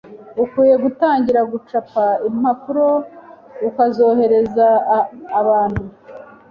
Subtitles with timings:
[0.41, 2.87] Ukwiriye gutangira gucapa impapuro
[3.67, 4.67] ukazoherereza
[5.39, 5.83] abantu.